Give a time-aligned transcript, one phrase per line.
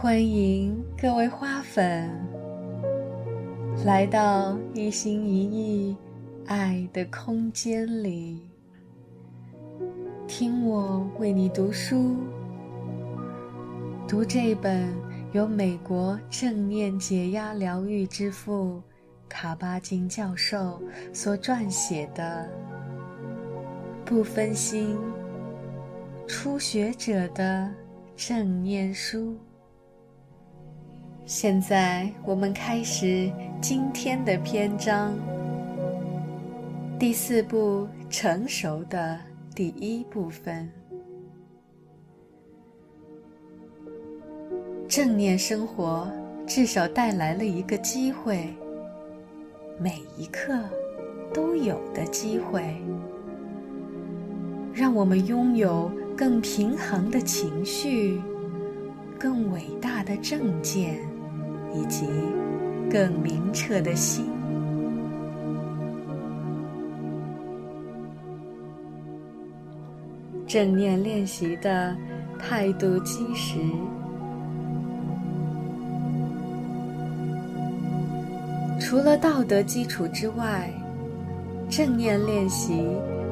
[0.00, 2.08] 欢迎各位花粉
[3.84, 5.96] 来到一心一意
[6.46, 8.48] 爱的空间里，
[10.28, 12.14] 听我为你读书，
[14.06, 14.88] 读这本
[15.32, 18.80] 由美国正念解压疗愈之父
[19.28, 20.80] 卡巴金教授
[21.12, 22.48] 所撰写的
[24.08, 24.96] 《不分心
[26.28, 27.68] 初学者的
[28.14, 29.32] 正念书》。
[31.28, 35.14] 现在我们开始今天的篇章，
[36.98, 39.20] 第四步成熟的
[39.54, 40.66] 第一部分。
[44.88, 46.10] 正念生活
[46.46, 48.48] 至少带来了一个机会，
[49.78, 50.58] 每一刻
[51.34, 52.74] 都有的机会，
[54.72, 58.18] 让我们拥有更平衡的情绪，
[59.18, 61.06] 更伟大的正见。
[61.74, 62.06] 以及
[62.90, 64.26] 更明澈的心。
[70.46, 71.94] 正念练习的
[72.38, 73.58] 态度基石，
[78.80, 80.70] 除了道德基础之外，
[81.68, 82.82] 正念练习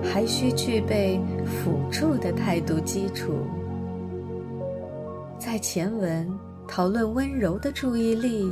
[0.05, 3.33] 还需具备辅助的态度基础。
[5.39, 6.29] 在前文。
[6.69, 8.50] 讨论温柔的注意力，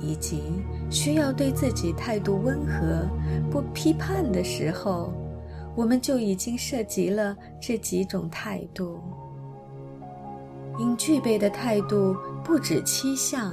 [0.00, 0.42] 以及
[0.90, 3.08] 需要对自己态度温和、
[3.50, 5.12] 不批判的时候，
[5.74, 9.00] 我们就已经涉及了这几种态度。
[10.78, 13.52] 应具备的态度不止七项，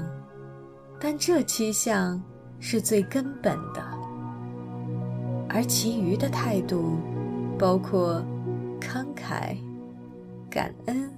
[0.99, 2.21] 但这七项
[2.59, 3.81] 是最根本的，
[5.49, 6.97] 而其余的态度
[7.57, 8.23] 包括
[8.79, 9.57] 慷慨、
[10.49, 11.09] 感恩、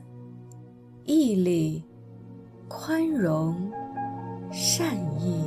[1.03, 1.83] 毅力。
[2.67, 3.55] 宽容、
[4.51, 5.41] 善意、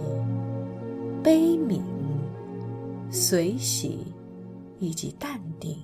[1.23, 1.81] 悲悯、
[3.11, 4.07] 随喜
[4.79, 5.77] 以及淡定，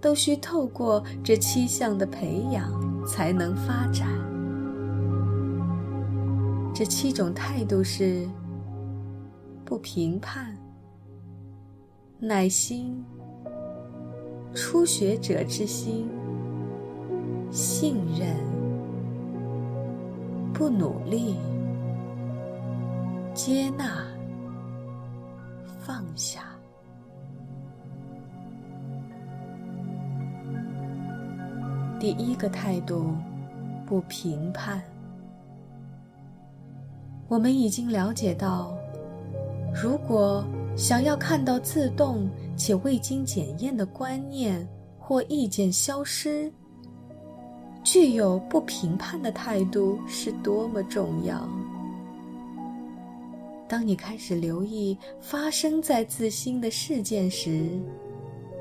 [0.00, 2.70] 都需透过这七项的培养
[3.06, 4.08] 才能发展。
[6.74, 8.28] 这七种态度是：
[9.64, 10.56] 不评判、
[12.20, 13.02] 耐心、
[14.54, 16.06] 初学者之心、
[17.50, 18.57] 信任。
[20.52, 21.36] 不努力，
[23.34, 24.06] 接纳，
[25.80, 26.42] 放下。
[32.00, 33.14] 第一个态度，
[33.86, 34.82] 不评判。
[37.28, 38.72] 我们已经了解到，
[39.74, 40.44] 如果
[40.76, 44.66] 想要看到自动且未经检验的观念
[44.98, 46.52] 或意见消失。
[47.90, 51.48] 具有不评判的态度是多么重要！
[53.66, 57.66] 当你开始留意发生在自心的事件时，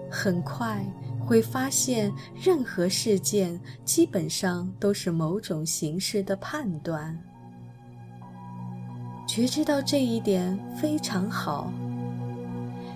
[0.09, 0.81] 很快
[1.19, 2.09] 会发现，
[2.41, 7.21] 任何事件基本上都是某种形式的判断。
[9.27, 11.69] 觉知到这一点非常好。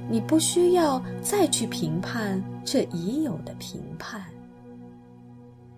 [0.09, 4.30] 你不需要再去评判这已有的评判。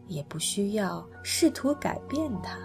[0.07, 2.57] 也不需要试图改变它，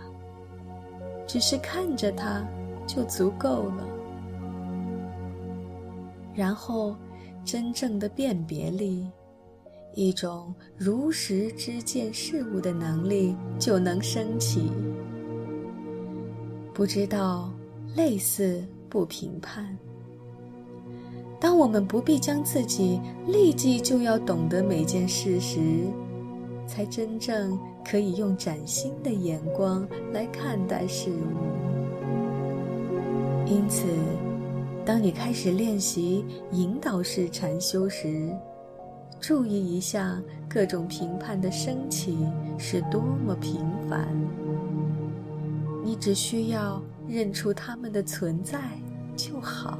[1.26, 2.46] 只是看着它
[2.86, 3.88] 就足够了。
[6.34, 6.94] 然后，
[7.44, 9.06] 真正的辨别力，
[9.94, 14.70] 一种如实知见事物的能力就能升起。
[16.72, 17.50] 不知道，
[17.96, 19.76] 类似不评判。
[21.40, 25.58] 当我们不必将自己立即就要懂得每件事时。
[26.68, 31.14] 才真正可以用崭新的眼光来看待事物。
[33.46, 33.86] 因此，
[34.84, 38.30] 当你开始练习引导式禅修时，
[39.18, 42.18] 注意一下各种评判的升起
[42.58, 44.06] 是多么频繁。
[45.82, 48.60] 你只需要认出它们的存在
[49.16, 49.78] 就好。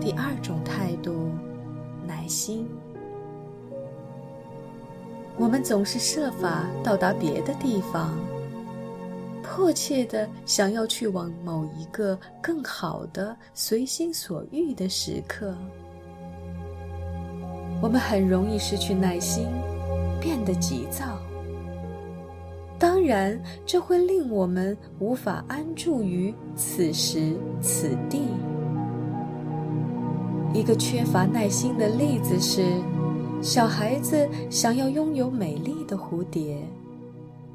[0.00, 1.28] 第二种态度。
[2.10, 2.66] 耐心。
[5.38, 8.18] 我们总是设法到达别的地方，
[9.44, 15.54] 迫切的想要去往某一个更好的、随心所欲的时刻。
[17.80, 19.46] 我们很容易失去耐心，
[20.20, 21.16] 变得急躁。
[22.76, 28.22] 当然，这会令我们无法安住于此时此地。
[30.52, 32.64] 一个缺乏耐心的例子是，
[33.40, 36.58] 小孩子想要拥有美丽的蝴蝶，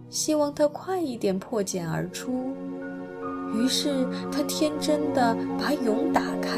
[0.10, 2.54] 希望它快一点破茧而出，
[3.54, 6.58] 于是他天真的把蛹打开，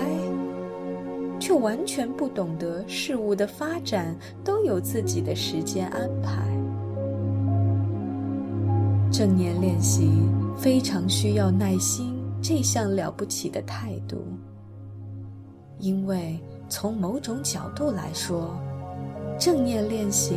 [1.39, 6.45] 却完全不懂得事物的发展都有自己的时间安排。
[9.11, 10.11] 正念练习
[10.55, 14.17] 非常需要耐心这项了不起的态度，
[15.79, 16.39] 因为
[16.69, 18.57] 从某种角度来说。
[19.39, 20.33] 正念练习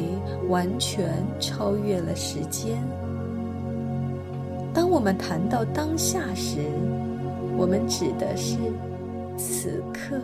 [0.51, 2.77] 完全超越了时间。
[4.75, 6.59] 当我们谈到当下时，
[7.57, 8.59] 我们指的是
[9.39, 10.21] 此刻，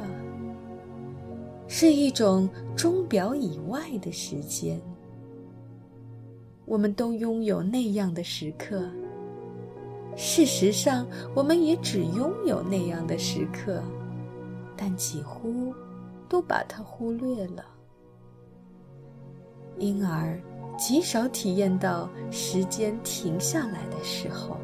[1.67, 2.47] 是一种
[2.77, 4.79] 钟表以外的时间。
[6.67, 8.87] 我们都拥有那样的时刻。
[10.17, 13.83] 事实上，我们也只拥有那样的时刻，
[14.77, 15.75] 但几乎
[16.29, 17.65] 都把它忽略了。
[19.79, 20.41] 因而，
[20.79, 24.57] 极少体验到时间停下来的时候。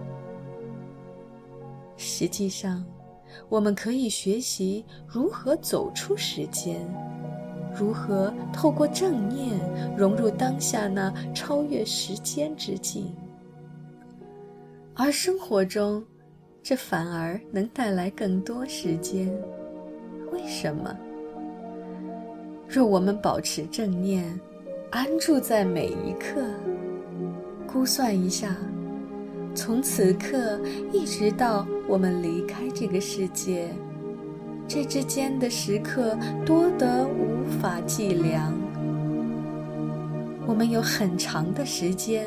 [1.96, 2.84] 实际上，
[3.48, 6.80] 我们可以学习如何走出时间，
[7.74, 9.60] 如何透过正念
[9.96, 13.14] 融入当下那超越时间之境。
[14.94, 16.04] 而生活中，
[16.62, 19.30] 这反而能带来更多时间。
[20.32, 20.96] 为什么？
[22.66, 24.24] 若我们保持正念，
[24.90, 26.42] 安住在每一刻，
[27.70, 28.56] 估算一下，
[29.54, 30.58] 从此刻
[30.90, 33.68] 一直到我们离开这个世界，
[34.66, 38.54] 这之间的时刻多得无法计量。
[40.46, 42.26] 我们有很长的时间，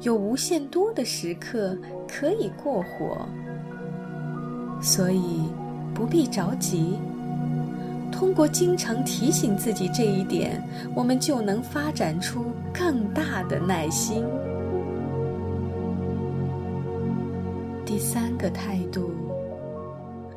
[0.00, 1.76] 有无限多的时刻
[2.08, 3.28] 可以过活，
[4.80, 5.42] 所以
[5.94, 6.96] 不必着急。
[8.18, 14.24] 通过经常提醒自己这一点，我们就能发展出更大的耐心。
[17.84, 19.10] 第三个态度，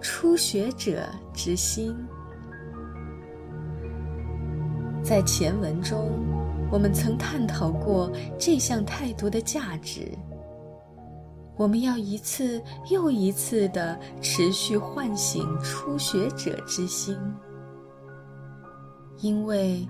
[0.01, 1.95] 初学者之心。
[5.01, 6.11] 在前文中，
[6.69, 10.11] 我们曾探讨过这项态度的价值。
[11.55, 17.17] 我们要一次又一次地持续唤醒初学者之心。
[19.21, 19.85] 因为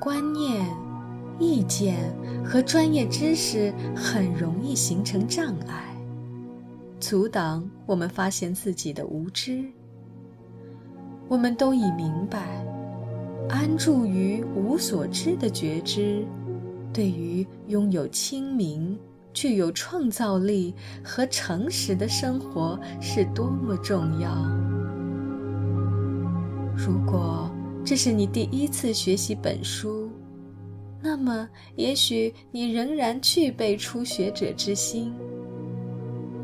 [0.00, 0.66] 观念、
[1.38, 2.12] 意见
[2.44, 5.94] 和专业知识很容易形成障碍，
[6.98, 9.64] 阻挡我们发现自己的无知。
[11.28, 12.66] 我们都已明白，
[13.48, 16.26] 安住于无所知的觉知，
[16.92, 18.98] 对于拥有清明、
[19.32, 20.74] 具有创造力
[21.04, 24.34] 和诚实的生活是多么重要。
[26.76, 27.48] 如果。
[27.84, 30.08] 这是你第一次学习本书，
[31.02, 31.46] 那么
[31.76, 35.12] 也许你仍然具备初学者之心，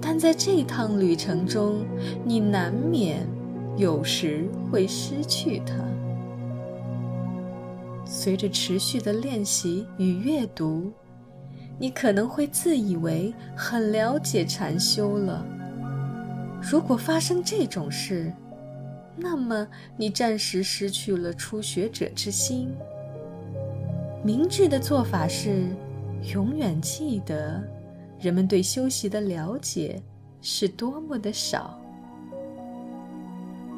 [0.03, 1.87] 但在这趟旅程中，
[2.27, 3.27] 你难免
[3.79, 5.75] 有时会失去它。
[8.05, 10.93] 随着持续的练习与阅读，
[11.79, 15.43] 你可能会自以为很了解禅修了。
[16.61, 18.31] 如果发生这种事，
[19.17, 19.67] 那么，
[19.97, 22.73] 你暂时失去了初学者之心。
[24.25, 25.67] 明智的做法是，
[26.33, 27.62] 永远记得，
[28.19, 30.02] 人们对修习的了解
[30.40, 31.79] 是多么的少。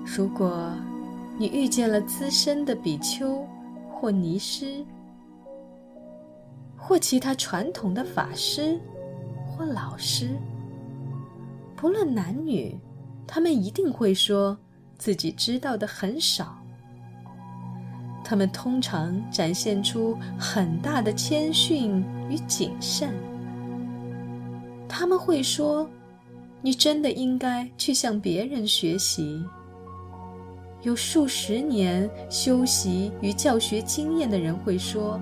[0.05, 0.71] 如果
[1.39, 3.45] 你遇见了资深的比丘
[3.91, 4.85] 或尼师，
[6.77, 8.79] 或其他传统的法师
[9.47, 10.37] 或老师，
[11.75, 12.79] 不论男女，
[13.27, 14.57] 他们一定会说。
[15.03, 16.57] 自己知道的很少，
[18.23, 23.13] 他们通常展现出很大的谦逊与谨慎。
[24.89, 25.91] 他们会说
[26.63, 29.45] ：“你真的应该去向别人学习。”
[30.83, 35.21] 有数十年修习与教学经验的人会说：“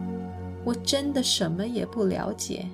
[0.62, 2.66] 我真的什么也不了解。”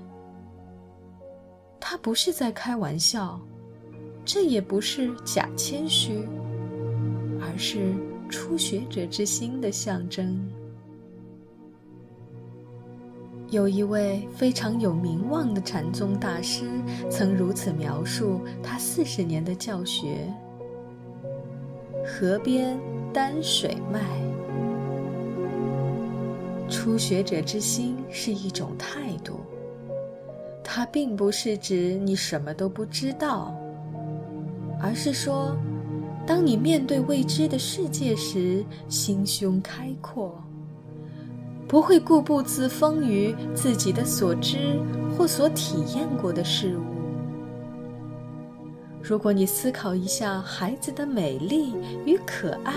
[1.79, 3.41] 他不是在开玩笑，
[4.25, 6.29] 这也不是假谦虚。
[7.47, 7.95] 而是
[8.29, 10.37] 初学者之心的象征。
[13.51, 16.65] 有一位非常有名望的禅宗大师
[17.09, 20.27] 曾如此描述他四十年的教学：
[22.05, 22.77] 河边
[23.13, 24.01] 担水卖。
[26.69, 29.39] 初学者之心是一种态度，
[30.65, 33.55] 它并不是指你什么都不知道，
[34.83, 35.57] 而是说。
[36.27, 40.35] 当你面对未知的世界时，心胸开阔，
[41.69, 44.79] 不会固步自封于自己的所知
[45.17, 46.83] 或所体验过的事物。
[49.01, 51.73] 如果你思考一下孩子的美丽
[52.05, 52.73] 与可爱，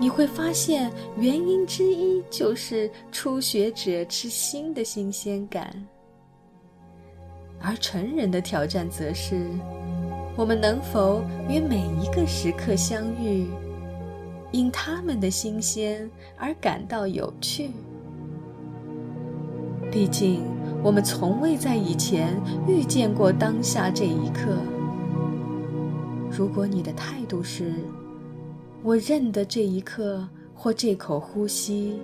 [0.00, 5.70] 你会发现原因之一就是初学者之心的新鲜感，
[7.60, 9.46] 而成人的挑战则是：
[10.38, 13.48] 我们能否与每一个时刻相遇？
[14.52, 17.72] 因他们的新鲜而感到有趣。
[19.90, 20.44] 毕竟，
[20.80, 24.56] 我们从未在以前遇见过当下这一刻。
[26.30, 27.72] 如果你的态度是
[28.84, 31.98] “我认得这一刻或这口呼吸”，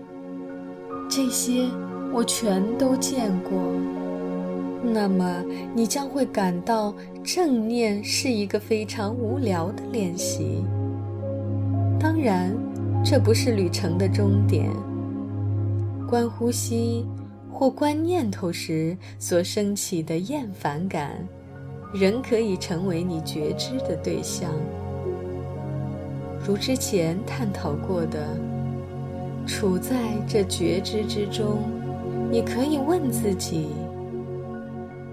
[1.09, 1.69] 这些
[2.13, 3.53] 我全都见过，
[4.93, 5.43] 那么
[5.75, 10.63] 你将会感到正念是一个非常无聊的练习。
[11.99, 12.55] 当然，
[13.03, 14.71] 这不是旅程的终点。
[16.07, 17.07] 观呼吸
[17.51, 21.13] 或观念头时所升起的厌烦感，
[21.95, 24.51] 仍可以成为你觉知的对象。
[26.47, 28.37] 如之前探讨过的，
[29.47, 29.97] 处在
[30.29, 31.63] 这觉知之中，
[32.31, 33.69] 你可以问自己：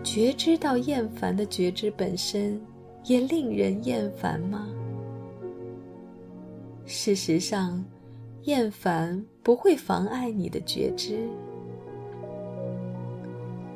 [0.03, 2.59] 觉知到厌烦的觉知本身，
[3.05, 4.67] 也令人厌烦吗？
[6.85, 7.83] 事实上，
[8.43, 11.29] 厌烦不会妨碍你的觉知。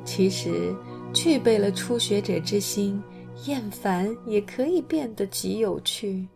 [0.04, 0.74] 其实，
[1.12, 3.00] 具备了初学者之心，
[3.46, 6.26] 厌烦也可以变得极有趣。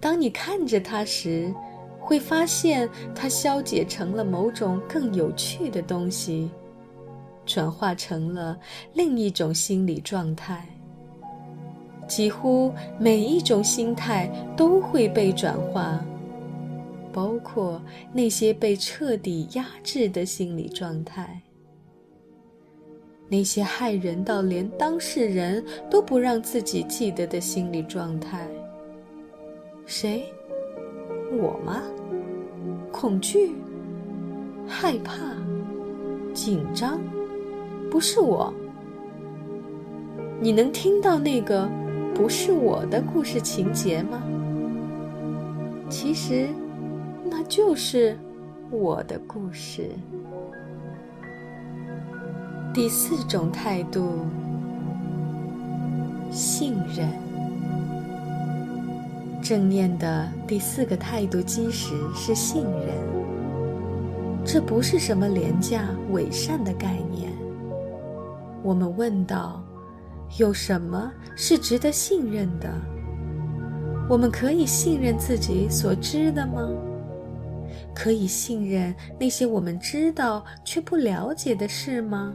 [0.00, 1.54] 当你看着它时，
[2.00, 6.50] 会发现它消解成了某种更有趣的东西，
[7.44, 8.58] 转化成了
[8.94, 10.66] 另一种心理状态。
[12.08, 16.04] 几乎每一种心态都会被转化，
[17.12, 17.80] 包括
[18.12, 21.40] 那些被彻底压制的心理状态，
[23.28, 28.46] 那些害人到连当事人都不让自己记得的心理状态。
[29.86, 30.24] 谁？
[31.38, 31.82] 我吗？
[32.90, 33.54] 恐惧、
[34.68, 35.16] 害怕、
[36.34, 37.00] 紧张？
[37.92, 38.50] 不是我。
[40.40, 41.68] 你能听到那个？
[42.14, 44.22] 不是我的故事情节吗？
[45.90, 46.48] 其实，
[47.30, 48.16] 那就是
[48.70, 49.90] 我的故事。
[52.72, 54.20] 第四种态度，
[56.30, 57.10] 信任。
[59.42, 62.96] 正念的第四个态度基石是信任。
[64.46, 67.30] 这不是什么廉价伪善的概念。
[68.62, 69.62] 我们问道。
[70.38, 72.72] 有什么是值得信任的？
[74.08, 76.70] 我们可以信任自己所知的吗？
[77.94, 82.34] 可以信任那些我们知道却不了解的事吗？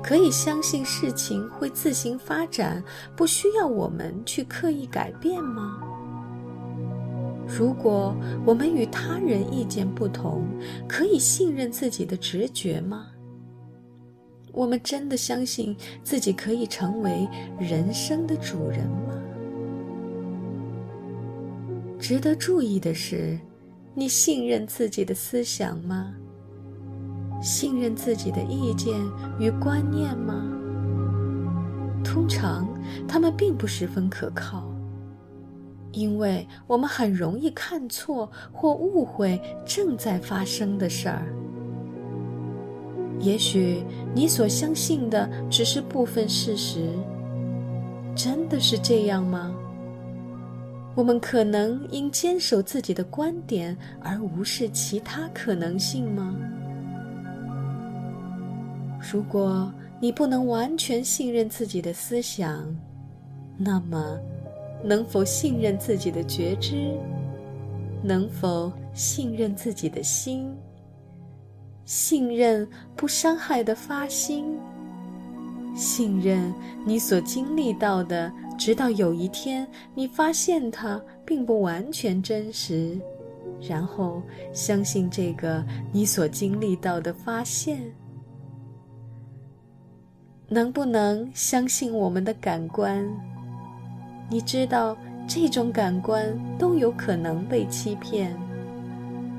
[0.00, 2.80] 可以相信事情会自行发展，
[3.16, 5.80] 不需要我们去刻意改变吗？
[7.44, 8.14] 如果
[8.46, 10.44] 我们与他人意见不同，
[10.88, 13.08] 可以信任自己的直觉吗？
[14.52, 17.28] 我们真的相信自己可以成为
[17.58, 19.14] 人生的主人吗？
[21.98, 23.38] 值得注意的是，
[23.94, 26.14] 你信任自己的思想吗？
[27.42, 28.94] 信任自己的意见
[29.38, 30.56] 与观念吗？
[32.02, 32.66] 通常，
[33.06, 34.70] 他们并不十分可靠，
[35.92, 41.26] 因为我们很容易看错或误会正在发生的事儿。
[43.20, 43.82] 也许
[44.14, 46.88] 你所相信的只是部分事实，
[48.16, 49.54] 真的是这样吗？
[50.96, 56.34] 我们可能因坚守自己的观点而无视其他可能性吗？
[59.12, 62.64] 如果你不能完全信任自己的思想，
[63.56, 64.18] 那么
[64.82, 66.90] 能否信任自己的觉知？
[68.02, 70.50] 能否信任自己的心？
[71.84, 74.58] 信任不伤害的发心，
[75.74, 76.52] 信任
[76.84, 82.98] 你所经历到的，直到有一天你发现它并不完全真实，
[83.60, 84.22] 然后
[84.52, 87.80] 相信这个你所经历到的发现。
[90.48, 93.08] 能不能相信我们的感官？
[94.28, 94.96] 你知道，
[95.26, 98.36] 这种感官都有可能被欺骗。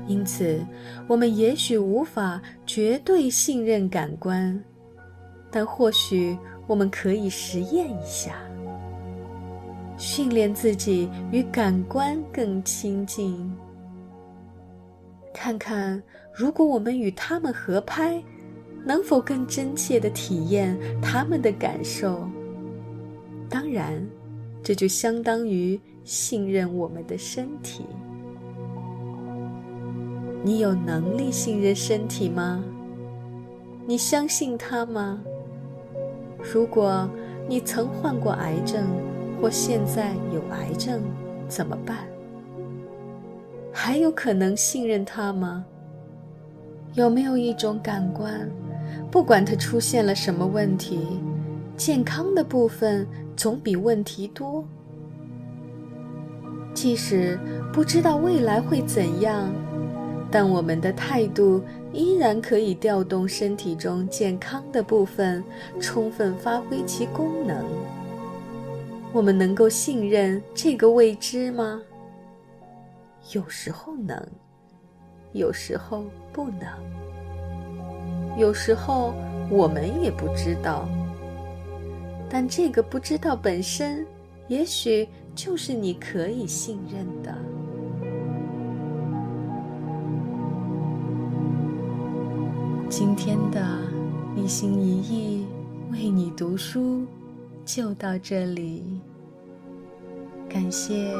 [0.06, 0.64] 因此，
[1.06, 4.62] 我们也许无法绝对信任感官，
[5.50, 8.34] 但或许我们可以实验一下，
[9.96, 13.52] 训练自己与感官更亲近。
[15.32, 16.02] 看看
[16.34, 18.22] 如果我们与他们合拍，
[18.84, 22.28] 能否更真切地体验他们的感受？
[23.48, 24.04] 当然，
[24.62, 27.84] 这就相当于信任我们的身体。
[30.44, 32.64] 你有能力信任身体吗？
[33.86, 35.20] 你相信它吗？
[36.52, 37.08] 如果
[37.48, 38.84] 你曾患过癌症，
[39.40, 41.00] 或现在有癌症，
[41.46, 41.98] 怎么办？
[43.72, 45.64] 还有可能信任它吗？
[46.94, 48.50] 有没有一种感官，
[49.10, 51.20] 不管它出现了什么问题，
[51.76, 53.06] 健康的部分
[53.36, 54.64] 总比问题多？
[56.74, 57.38] 即使
[57.72, 59.50] 不知道未来会怎样，
[60.32, 61.62] 但我们的态度。
[61.94, 65.44] 依然可以调动身体中健康的部分，
[65.78, 67.62] 充分发挥其功能。
[69.12, 71.82] 我们能够信任这个未知吗？
[73.34, 74.26] 有时候能，
[75.32, 76.66] 有时候不能。
[78.38, 79.12] 有时候
[79.50, 80.88] 我们也不知道，
[82.30, 84.06] 但这个不知道本身，
[84.48, 87.51] 也许就是你可以信任的。
[92.94, 93.58] 今天的
[94.36, 95.46] 一心一意
[95.90, 97.06] 为你读书
[97.64, 99.00] 就到这里，
[100.46, 101.10] 感谢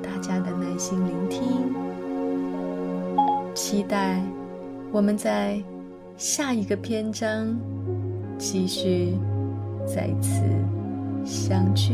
[0.00, 1.74] 大家的耐心聆听，
[3.56, 4.22] 期待
[4.92, 5.60] 我们在
[6.16, 7.58] 下一个篇章
[8.38, 9.12] 继续
[9.84, 10.44] 再次
[11.24, 11.92] 相聚。